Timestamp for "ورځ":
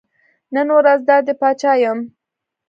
0.77-0.99